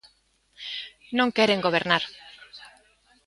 Non 1.17 1.33
queren 1.35 1.63
gobernar. 1.65 2.03